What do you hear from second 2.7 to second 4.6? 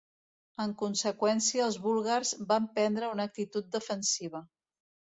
prendre una actitud defensiva.